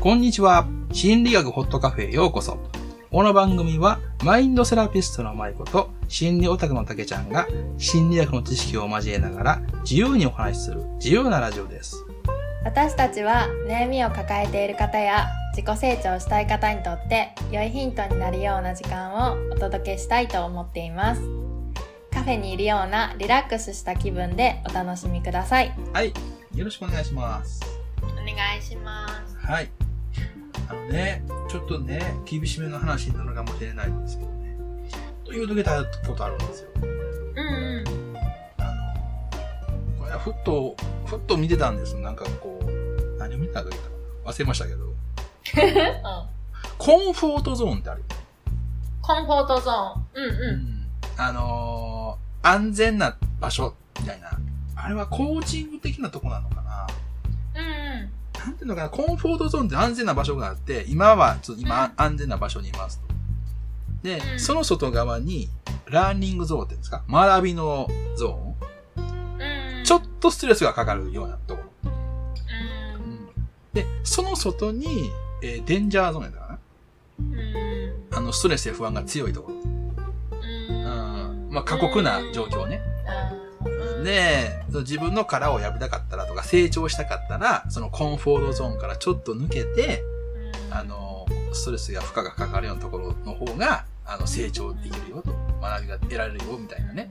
[0.00, 0.66] こんにちは。
[0.92, 2.56] 心理学ホットカフェへようこそ。
[3.10, 7.46] この番組は、マインドセラピストの舞子と、心理オタクの竹ちゃんが、
[7.76, 12.02] 心理学の知識を交えながら、自由にお話しする、自由なラジオです。
[12.64, 21.22] 私たちは悩みを抱えている方や自己成長したい方にとって良いヒントになるような時間をお届けしたいと思っています
[22.12, 26.12] カフェにいるようなリラックスした気分でお楽しみくださいはい。
[26.54, 27.60] よろしくお願いします。
[28.02, 29.89] お願いしますはい。
[30.70, 34.56] あのね、ちょっとね、厳しめの話になるかもしれないんですけどね。
[35.24, 36.68] というとけたことあるんですよ。
[36.76, 37.84] うんうん
[38.58, 38.64] あ
[39.96, 41.96] の、これはふっと、ふっと見てたんです。
[41.96, 43.70] なんかこう、何を見てたか
[44.24, 44.94] 忘れましたけど。
[46.78, 48.16] コンフォートゾーンってあるよね。
[49.02, 50.90] コンフォートゾーンうんううんん。
[51.16, 54.30] あのー安全な場所みたいな。
[54.76, 56.59] あれはコーチング的なとこなのか
[58.46, 63.06] なうんていうのかな、コンフォートゾーンって安全な場所があって、今は、ちょっと今、安全な場所にいますと。
[64.02, 64.40] で、うん。
[64.40, 65.48] その外側に、
[65.86, 69.84] ラーニングゾーンっていうんですか学びのゾーン。
[69.84, 71.90] ちょっとストレスがかかるようなところ。
[71.90, 73.28] うん。
[73.72, 75.10] で、その外に、
[75.42, 76.58] えーデンジャーゾーンやったか
[77.18, 78.10] うん。
[78.10, 79.56] なあの、ストレスや不安が強いところ。
[80.38, 81.48] うん。
[81.50, 82.80] まあ、過酷な状況ね。
[83.34, 83.39] うん
[84.02, 90.02] で、自分の殻を破りたかったらとか、成長したかったら、そのコンフォートゾーンからちょっと抜けて、
[90.68, 97.10] うんあの、ストレスや負荷がかかるようなところの方が、あの、成長できるよと、学びが得られるよ、みたいなね。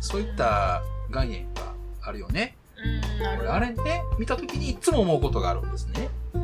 [0.00, 1.62] そういった概念が
[2.02, 2.56] あるよね。
[2.76, 6.08] うんあれね、見たときにいつも思うことがあるんですね。
[6.34, 6.42] うん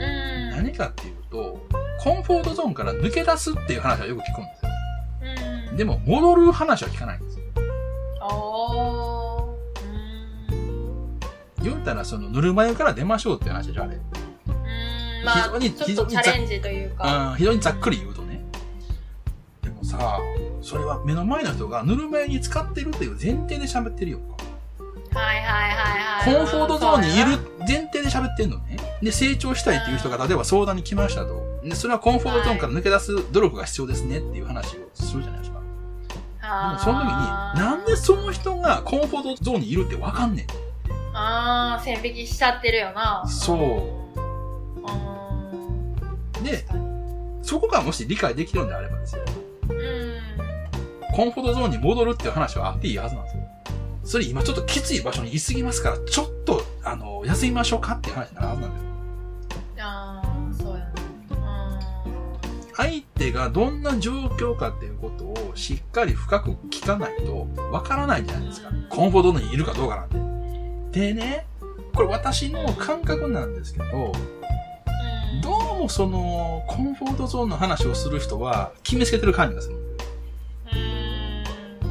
[0.51, 1.61] 何かっていうと、
[2.03, 4.71] コンフォートゾーンから抜け出すっていう話はよく聞くんですよ。
[5.71, 7.40] うんでも、戻る話は聞かないんですよ。
[11.63, 13.95] 言うたら、その、ぬるま湯から出ましょうっていう話でしょ、あれ。
[13.95, 18.43] うんうんまあ非常にちょっとチャレンジというかうん、非常にざっくり言うとね。
[19.63, 20.19] でもさ、
[20.63, 24.21] それは目の前の人がぬるま湯に使ってるっていう前提で喋ってるよ。
[25.13, 28.77] はいはいはいはいコンフォートゾーンにいる前提で喋ってんのね。
[29.03, 31.61] で、成長したいっていう人が例えば相談に来ましたと。
[31.65, 35.61] で、それはコンフォートゾーンから抜け出す努力が必要ですねっていう話をするじゃないですか。
[35.61, 40.47] でもその時に、なんでその人がコンフォートゾーンにいるってわかんねん。
[41.13, 43.59] ああ線引きしちゃってるよなそう
[46.39, 46.65] うんで
[47.43, 49.23] そこがもし理解できるんであればですよ。
[49.71, 50.11] うん
[51.13, 53.43] コンフォートゾーンに戻るっていう話はあっていいはずなんですよ。
[54.05, 58.89] それ今ちょっときつい場所にいすぎますから、ちょっと、あの、休みましょうかっていう話になるはずなんですよ。
[59.83, 60.85] ああそうや
[61.37, 61.81] な
[62.77, 68.71] 相手がどんな状況かっていうことをしっかり深く聞かないとわからないじゃないですか。
[68.89, 70.30] コンフォートゾーンにいるかどうかなんて。
[70.93, 71.47] でね、
[71.95, 74.13] これ私の感覚なんですけど、
[75.35, 75.41] うん。
[75.41, 79.77] どうもその、コンフォートゾーンの話をする人は決めつけてる感じがする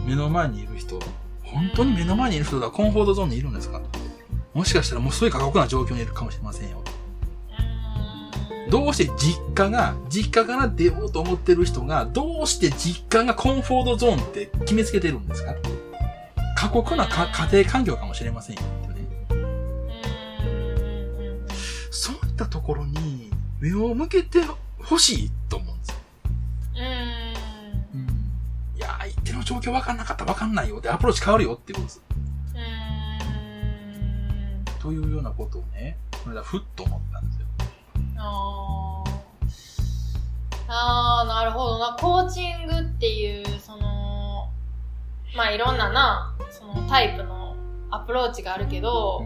[0.06, 1.00] 目の前にいる人、
[1.44, 3.82] 本当に目の前にいる人がコンフォートゾーンにいるんですか？
[4.54, 6.84] もしかしたらもうすごい過酷な状況にいるかもしれませんよ。
[8.70, 15.56] どうして実家が、実家から出ようと思ってる人が、どうして実家がコンフォートゾーンって決めつけてるんですか？
[16.58, 18.62] 過酷なか家庭環境かもしれませんよ
[22.44, 23.30] ったところに
[23.60, 24.40] 目を向けて
[24.80, 25.96] ほしいと思うんですよ。
[26.76, 26.80] う
[27.98, 28.00] ん。
[28.78, 30.78] いや、相手の状況分かんなかったら分かんないよ。
[30.78, 32.02] ってアプローチ変わるよってことです。
[32.56, 32.62] うん。
[34.80, 37.48] というようなことをね、この間ふっと思ったんですよ。
[38.18, 39.10] あー。
[40.72, 41.98] あーなるほどな。
[42.00, 44.50] コーチングっていうその
[45.36, 47.56] まあいろんななそのタイプの
[47.90, 49.26] アプローチがあるけど、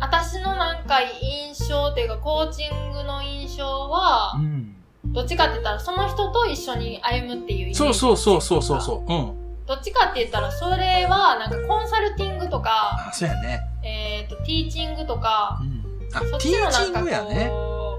[0.00, 4.72] 私のなんか印象っていうかコーチングの印象はう、ん。
[5.12, 9.12] どっちかって言ったらその人と一緒に歩むっていうそうそうそうそうそうそう。
[9.12, 9.46] うん。
[9.66, 13.60] どっちかって言ったらそれはなんかコンサルティングとか、あ、そうやね。
[13.82, 16.08] えっ、とティーチングとかう、ん。
[16.12, 17.48] あ、そっティーチンちのなんかグやね。
[17.48, 17.98] こ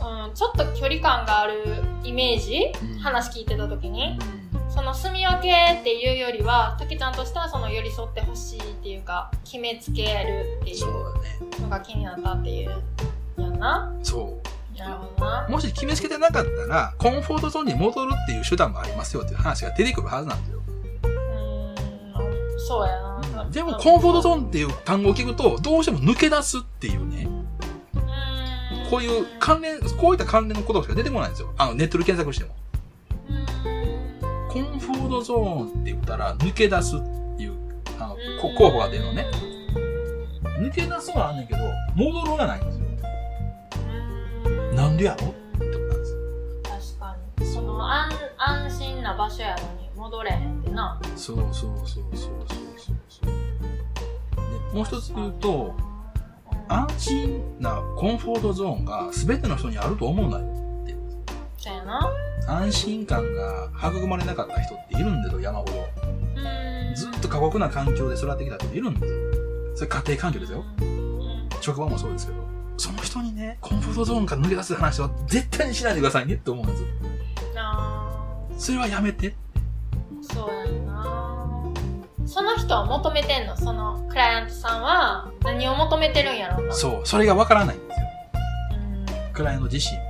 [0.00, 1.62] う、うん、ちょっと距離感がある
[2.04, 4.37] イメージ、うん話聞いてた時に、う
[4.78, 10.72] その住み分けっていうよりは、たけちゃんとしてはその寄り添ってほしいっていうか、決めつけるってん。
[10.72, 11.62] いそううだね。
[11.62, 12.70] のが気になったっていう、
[13.36, 13.92] やんな？
[14.04, 14.40] そ
[14.76, 15.50] なるほどなう。。
[15.50, 20.62] もし決めつけてなかったら、コンフォートゾーンに戻るっていう手段もありますよっていう話が出てくるはずなんですよ。
[21.02, 23.00] うーん、そうや
[23.36, 23.50] な。
[23.50, 27.26] でも、コンフォートゾン、ーンっていう単語を聞くと、どうしても抜け出すっていうね、
[27.94, 31.52] うーんこういう関連、こういった関連の言葉しか出てこないんですよ。
[31.58, 32.54] あの、ネットで検索しても。
[34.64, 37.00] コンフォートゾーンって言ったら、抜け出すっ
[37.36, 37.56] ていう、
[37.98, 39.26] あの、こ候補が出るのね。
[40.60, 41.60] 抜け出すはあんねんけど、
[41.94, 42.88] 戻るはないんですよ。
[44.74, 52.46] なんでやろってことなんです確かにその安安心な場所やのに戻れへんってなそうそうそうそうそう
[52.76, 53.26] そうそう。
[53.26, 55.74] で、もう一つ言うと、
[56.68, 60.46] 安心なコンフォートゾーンが全ての人にあると思うなよ。
[61.56, 65.72] そうやな安心感が育まれなかった人っているんだよ、山ほど。
[66.94, 69.20] ずっと過酷な環境で育ってきた人いるんですよ。
[69.76, 70.64] それ家庭環境ですよ。
[70.80, 72.38] うん職場もそうですけど。
[72.76, 76.88] その人にね、コンフォートゾーンから抜け出す話は絶対にしないでくださいねって思うんですよ。
[77.56, 79.28] あそれはやめて。
[79.28, 79.34] ー
[80.32, 81.64] そうやんな
[82.24, 83.56] その人は求めてんの？
[83.56, 85.30] そのクライアントさんは？
[85.42, 87.00] 何を求めてるんやろうなそう。
[87.04, 88.06] それがわからないんですよ。
[89.28, 90.07] うんクライアント自身。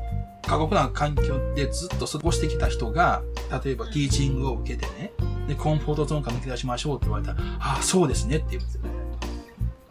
[0.48, 3.22] 過酷な環境でずっと過ごしてきた人が、
[3.64, 5.12] 例えばティーチングを受けてね、
[5.46, 8.90] で、コンフォートゾーンから抜け出しましょうって言われたら、ああ、そうですねって言うんですよね。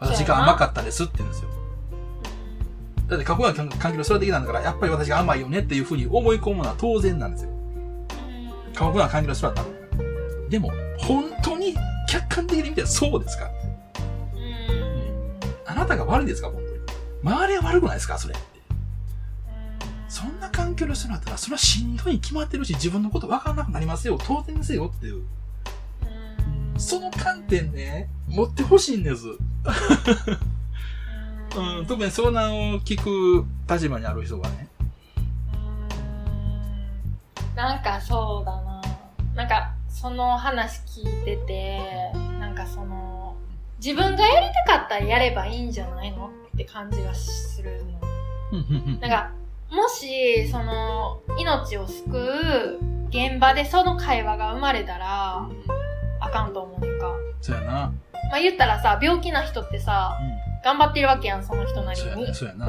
[0.00, 1.48] 私が甘かったですって言うんですよ。
[3.06, 7.50] だって過酷な環境で育ってきたんだから、やっぱり私が甘いよねっていうふうに思い込むのは当然なんですよ。
[7.50, 9.68] うん過酷な環境で育ったんだか
[10.42, 10.48] ら。
[10.50, 11.74] でも、本当に
[12.08, 13.50] 客観的に見てそうですか？
[14.34, 16.48] うんあなたが悪いですか？
[16.48, 16.78] 本当に。
[17.34, 18.18] 周りは悪くないですか？
[18.18, 18.57] それって。
[20.78, 24.18] そんな人だったら、それはしんどいに決まってるし、自分のこと分からなくなりますよ。
[24.22, 25.16] 当然ですよっていう。
[25.16, 25.24] うん
[26.78, 29.26] その観点ね、持ってほしいんです。
[31.56, 34.68] うん、特に相談を聞く立場にある人がね。
[35.52, 35.88] うん
[37.56, 38.80] なんかそうだな
[39.34, 43.36] なんかその話聞いててなんかその
[43.84, 47.98] 自分がやりたかったらやればいいんじゃないのって感じがするの
[49.00, 49.32] なんか
[49.70, 52.78] もしその命を救う
[53.08, 55.48] 現場でその会話が生まれたら
[56.20, 57.72] あかんと思うねんかそうやな。
[58.30, 60.18] まあ言ったらさ病気な人ってさ
[60.62, 62.34] う頑張ってるわけやんその人なりそうやな。
[62.34, 62.68] そうやな。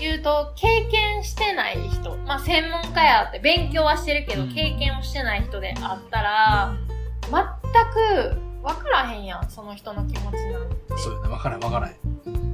[0.00, 6.76] 言うと、経験してない人、まあ専門家やって勉強はしてるけど、うん経験をしてない人であったら、
[7.22, 10.76] 全く分からへんやん、その人の気持ちなんて。
[10.96, 11.28] そうやな。
[11.30, 12.47] 分からん分からん。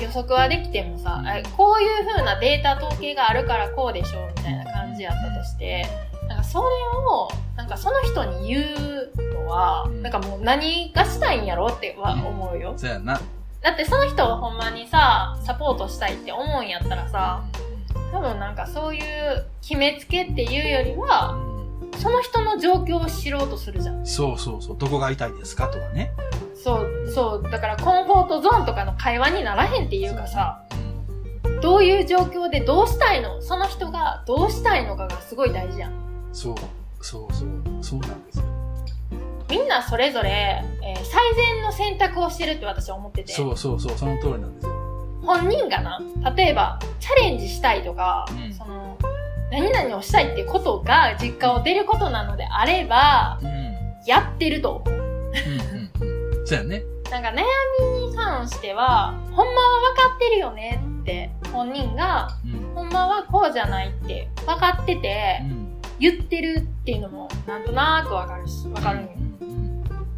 [0.00, 5.86] 予測はできてもさ、えこういう風なデータ統計があるからこうでしょ、みたいな感じやったとして、
[6.28, 12.74] なんかそれを、なんかその人に言うのは、うんなんかもう何がしたいんやろっては思うよ。
[12.76, 13.20] そうやな。
[13.60, 17.42] だってその人をほんまにさ、サポートしたいって思うんやったらさ、
[18.12, 21.36] 多分なんかそういう決めつけっていうよりは、
[21.98, 24.06] その人の状況を知ろうとするじゃん。
[24.06, 24.78] そうそうそう。
[24.78, 26.12] どこが痛いですかとかね。
[26.62, 30.78] そう、そう、だからコンフォートゾーンとかの会話にならへんっていうかさ、うん
[31.60, 33.42] どういう状況でどうしたいの？
[33.42, 35.92] その人がどうしたいのかがすごい大事やん。
[36.32, 36.54] そう、
[37.00, 37.48] そうそう、
[37.82, 38.44] そうなんですよ。
[39.50, 43.32] みんなそれぞれ、えー最善の選択をしてるって私は思ってて。
[43.32, 44.72] そうそうそう、その通りなんですよ。
[45.24, 46.00] 本人がな、
[46.36, 48.96] 例えば、チャレンジしたいとか、うんその、
[49.50, 53.48] 何々をしたいってことが実家を出ることなのであれば、うん。
[53.48, 53.58] うん
[54.06, 55.67] やってるとうん。
[56.48, 56.82] そうやね。
[57.10, 57.44] なんか悩
[58.00, 62.74] みに関しては、ほんまは分かってるよねって、本人が、うん。
[62.74, 65.76] ほんまはこうじゃないって分かっててう、ん。
[66.00, 69.08] 言ってるっていうのも、なんとなく分かるし、分かるんよ。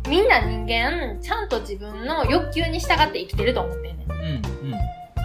[0.09, 4.13] みんな人間、ちゃんと自分の欲求に従って生きてると思ってんねん。
[4.13, 4.81] うんうん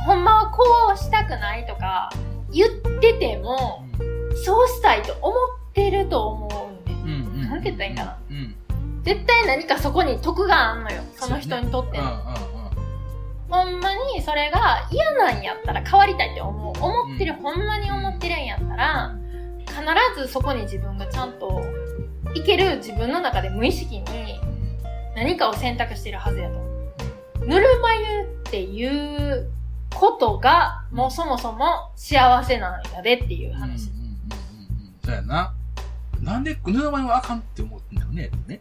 [0.08, 2.10] ほんまはこうしたくないとか、
[2.52, 2.70] 言っ
[3.00, 3.86] てても、
[4.44, 5.30] そうしたいと思
[5.70, 6.94] ってると思うんで。
[6.94, 7.50] うんうん。
[7.50, 8.18] なんて言ったらいいんかな。
[8.32, 8.56] うん。
[9.06, 11.02] 絶対何かそこに得があんのよ。
[11.16, 12.04] その人にとっての。
[12.04, 12.56] うんうん
[13.48, 16.84] ほんまにそれが嫌なんやったら変わりたいって思う。
[16.84, 19.16] 思ってる、ほんまに思ってるんやったら、
[19.68, 19.82] 必
[20.20, 21.64] ずそこに自分がちゃんと
[22.34, 24.06] いける自分の中で無意識に
[25.16, 26.66] 何かを選択してるはずやと思
[27.44, 27.48] う。
[27.48, 29.52] ぬるま湯っていう
[29.94, 33.60] ことが、もうそもそも幸せなんやでっていううん。
[33.60, 33.90] 話。
[33.92, 34.18] うんうんうんうん。
[35.06, 35.54] そうやな。
[36.20, 38.32] なんで、ぬるま湯はあかんって思ってんだろうね。
[38.48, 38.60] ね。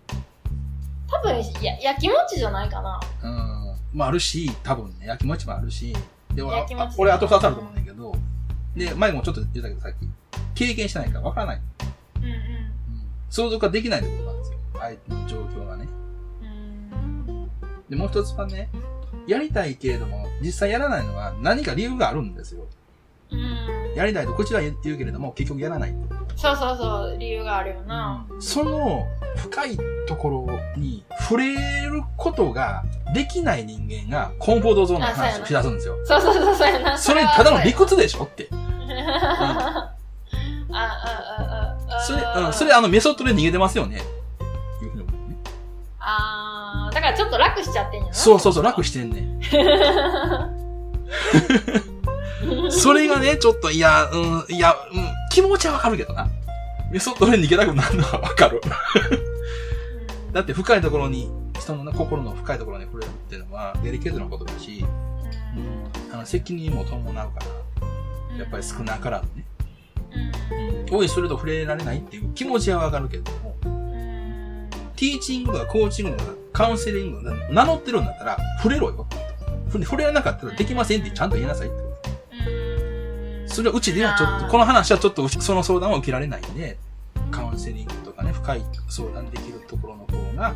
[1.22, 3.00] 多分、や、やきもちじゃないかな。
[3.22, 3.76] うん。
[3.92, 5.94] まああるし、多分ね、焼きもちもあるし。
[6.34, 6.66] で、俺
[6.98, 8.12] 俺あと二つあると思うんだけど、
[8.76, 9.96] で、前もちょっと言ったけどさっき、
[10.54, 11.60] 経験してないからわからない。
[12.16, 12.34] うんうん。
[13.30, 14.58] 想像ができないってことなんですよ。
[14.78, 15.88] 相手の状況がね。
[16.42, 17.50] うん
[17.88, 18.68] で、もう一つはね、
[19.26, 22.66] やりたいけれども、実際やらないのは何か理由があるんですよ。
[23.30, 23.94] うん。
[23.94, 25.94] やりたいとこちらは言うけれども、結局やらない。
[26.36, 28.26] そうそうそう、理由があるよな。
[28.40, 29.06] その
[29.36, 31.54] 深いところに触れ
[31.86, 35.96] ることができない人間がコンフォートゾーンの話をしだすんですよ。
[36.04, 36.98] そうそうそう、そうやな。
[36.98, 38.48] それただの理屈でしょって。
[42.06, 44.02] それ、うん、それあのメソッドで逃げてますよね。
[44.82, 45.36] いうふうに思うね。
[46.00, 48.14] あーだからちょっと楽しちゃってんやな。
[48.14, 49.40] そうそうそう、楽してんねん。
[52.70, 56.28] それがね、ちょっと、いや、うん、いや、うん、気持ちはわかるけどな。
[56.92, 58.60] でそ俺逃げたくなるのはわかる。
[60.34, 64.84] だって深いところに、人の、ね、心の深いところに触れるっていうのは、デリケートなことだし、
[66.12, 67.40] あの、責任も伴うか
[68.32, 69.46] ら、やっぱり少なからずね。
[70.90, 70.96] うん。
[70.96, 74.70] おい、それと触れられないっていう気持ちはわかるけれども、うん。
[74.96, 79.06] ティーチングとかコーチングとかカウンセリングが名乗ってるんだったら、触れろよ。
[79.70, 81.76] 触れなかったらできませんってちゃんと言いなさいって。
[83.46, 86.76] それはうちではちょっと、この話はちょっとその相談は受けられないんで、
[87.30, 90.54] カウンセリングとかね、深い相談できるところの方が、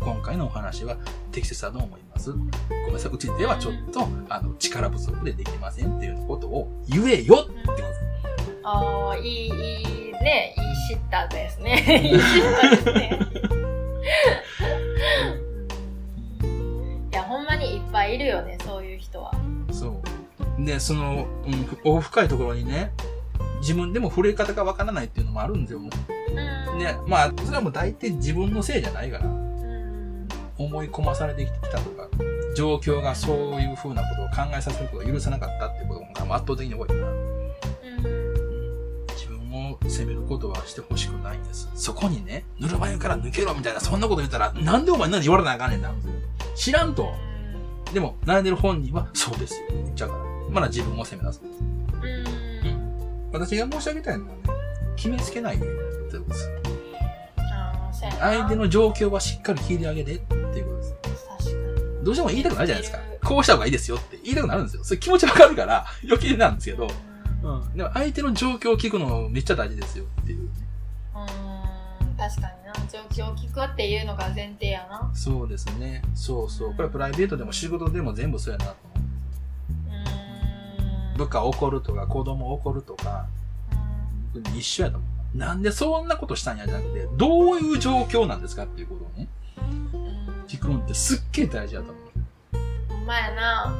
[0.00, 0.96] 今回のお話は
[1.30, 2.32] 適切だと思います。
[2.32, 2.44] ごめ
[2.90, 8.00] んなさい、うちではちょっと、あの、力不足でできませんっていうことを言えよってことです。
[8.64, 9.52] ああ、いい、いい
[10.12, 10.54] ね。
[10.56, 11.84] いいシッターですね。
[17.10, 19.32] いや、ほんまにいっぱいいるよね、そういう人は。
[19.70, 20.00] そ
[20.58, 20.64] う。
[20.64, 22.92] で、その、うん、奥深いところにね、
[23.60, 25.80] 自分でも触れ方がわからないっていうのもあるんですよ。
[26.32, 29.52] うんね、まあ、それはもう大体自分のせいじゃないから、うん
[30.58, 32.08] 思い込まされてきたとか、
[32.54, 37.00] 状況がそういう風なことを考えさせることを許さなかったっていうことが圧倒的に多いから、
[39.14, 41.68] 自分を責めることはしてほしくないんです。
[41.74, 45.92] そこにね、ぬるま湯から抜けろみたいな、そんなこと言ったら、なんでお前何言われなあかんねんな。
[46.54, 47.12] 知らんと。
[47.92, 49.66] でも、悩んでる本人は、そうですよ。
[49.70, 50.22] 言っちゃうから。
[50.50, 51.40] まだ自分を責め出す。
[51.42, 53.30] うん。
[53.32, 54.38] 私が申し上げたいのはね、
[54.96, 55.66] 決めつけないで
[56.18, 56.50] ってことです。
[58.18, 60.94] 相手の状況はしっかり聞いてあげてっていうことです。
[62.02, 62.98] どうしても言いたくなるじゃないですか。
[63.24, 64.84] こうした方がいいですよって言いたくなるんですよ。
[64.84, 66.84] それ気持ちわかるから 余計なんですけど。
[66.84, 67.76] うんうん。
[67.76, 70.40] でも相手の状況を聞くのめっちゃ大事ですよっていう。
[70.40, 70.48] うん、
[72.16, 72.72] 確かにな。
[72.90, 75.10] 状況を聞くっていうのが前提やな。
[75.14, 76.02] そうですね。
[76.14, 76.70] そうそう。
[76.72, 78.98] これはプライベートでも仕事でも全部そうやなと思う。
[81.10, 81.16] うん。
[81.16, 83.26] 部下怒るとか子供怒るとか、
[84.56, 85.21] 一緒やと思う。
[85.34, 89.60] なんでそんなことしたんやじゃなくて、どういう状況なんですかっていうことをね、う
[89.96, 90.44] ん。
[90.46, 92.04] 聞くのってすっげえ大事だと思う。
[92.88, 93.74] ほんまやな。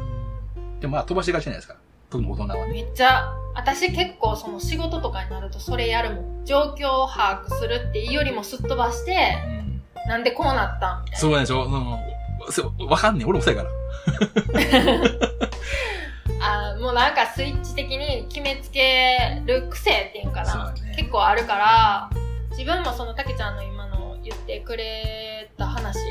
[0.80, 1.76] でもまあ飛ばしがちじゃないですか。
[2.10, 2.72] 特に大人はね。
[2.72, 6.44] めっちゃ、私結構その仕事とかになるとそれやるもん。
[6.44, 9.82] 状況を把握するっていうよりもすっ飛ばして、うん。
[10.08, 12.86] なんでこうなったんみたいそうでしょうん。
[12.86, 13.26] わかんねえ。
[13.26, 13.74] 俺もそうやから。
[16.94, 17.12] な。
[17.12, 20.72] んかスイッチ的に決めつける癖っていうかな。
[20.72, 20.94] ね。
[20.96, 22.10] 結構あるから、
[22.50, 26.02] 自分もそのたけちゃんの今の言ってくれた話っ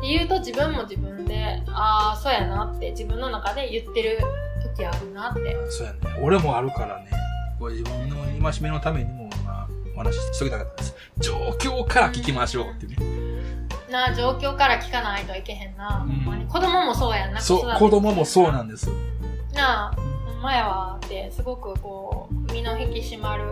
[0.00, 4.18] て言うと自分も自分で、ああ、そうやなって自分の中で言ってる
[4.76, 5.56] 時あるなって。
[5.70, 5.98] そうやね。
[6.22, 7.10] 俺もあるからね。
[7.58, 8.16] これ自分の
[8.50, 10.94] 戒めのためにも、まあ、お話ししときたかったです。
[11.18, 12.96] 状況から聞きましょうってね。
[13.90, 16.06] なあ、状況から聞かないといけへんな。
[16.06, 17.40] うん子供もそうやんな。
[17.40, 18.90] そう、子供もそうなんです。
[19.54, 19.96] なあ、
[20.42, 23.44] ほんまやわって、すごくこう、身の引き締まる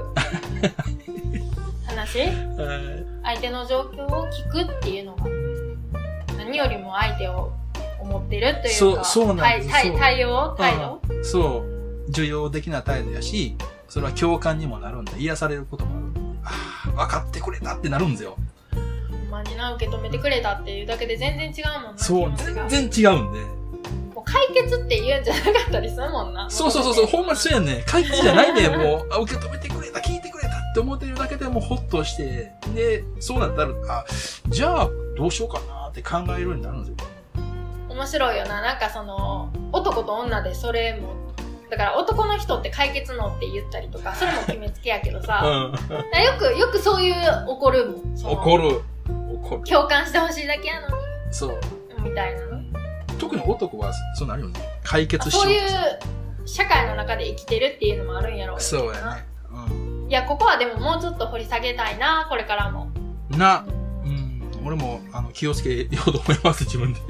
[1.86, 2.32] 話？
[3.22, 5.24] 相手の状況を聞くっていうのが、
[6.36, 7.52] 何よりも相手を
[8.00, 10.56] 思ってるというか、そうなんです対対応？
[10.58, 11.00] 態度？
[11.22, 12.08] そう。
[12.08, 13.54] 受容的な態度やし、
[13.88, 16.06] それは共感にもなるんで、癒されることもある。
[16.42, 16.50] あ
[16.88, 18.36] あ、分かってくれたってなるんですよ。
[19.12, 21.98] ほんまにな、受け止めてくれたっていうだけで全然違うもんな。
[22.02, 23.59] そう、全然違うんで。
[24.30, 26.48] 解決って言うんじゃなかったりするもんな。
[26.48, 27.82] そうそうそうそう、ほんまにそうやねん。
[27.84, 28.78] 解決じゃないねん。
[28.78, 34.04] もう、あ受け止めてくれた、聞いてくれたって思ってるだけでもうホッとして、で、そうなったら、あ、
[34.48, 37.10] じゃあ、どうしようかなって考えるようになるんですよ。
[37.88, 38.60] 面白いよな。
[38.60, 41.14] なんかその、男と女でそれも、
[41.70, 45.72] だから男の人って解決のって言ったりとか、それも決めつけやけどさ、 うん。
[45.72, 47.14] よく、よくそういう
[47.48, 48.32] 怒るもん。
[48.32, 48.80] 怒る。
[49.08, 49.62] 怒る。
[49.64, 50.88] 共感してほしいだけやの
[51.30, 51.60] そう。
[52.02, 52.49] に、みたいなの。
[53.20, 54.60] 特に男はそうなるよね。
[54.82, 55.60] 解決しようそういう
[56.46, 59.30] 社会の中で生きてるっていうのもあるんやろそうやね。
[60.08, 62.90] いや、ここはでももうちょっと掘り下げたいな、これからも。
[63.30, 63.38] うん。
[63.38, 63.64] な、
[64.04, 64.42] うん。
[64.64, 67.00] 俺も、あの、気をつけようと思います、自分で。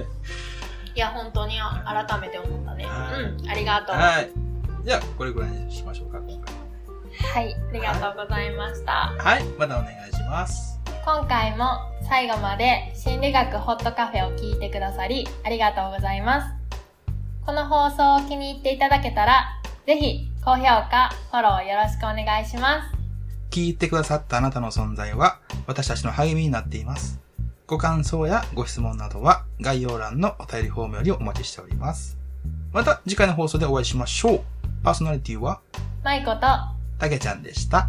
[0.94, 2.84] いや、本当に改めて思ったね。
[2.84, 3.96] はいうん、ありがとう。
[3.96, 4.30] ははい。
[4.84, 6.54] じゃあ、これぐらいにしましょうか、今回。
[7.42, 9.14] い、ありがとうございました。
[9.16, 9.44] はい。
[9.58, 10.79] またお願いします。
[11.02, 16.54] 今回も最後まで心理学ホットカフェを聞いてくださりありがとうございます。
[17.46, 22.96] この放送を気に入っていただけたら、ぜひ高評価、フォローよろしくお願いします。
[23.50, 27.18] 聞いてくださったあなたの存在は、私たちの励みになっています。
[27.66, 32.18] ご感想やご質問などは、概要欄のお便りフォームよりお待ちしております。
[32.72, 34.40] また次回の放送でお会いしましょう。
[34.84, 35.60] パーソナリティは、
[36.04, 36.40] マイコと
[36.98, 37.88] たけちゃんでした。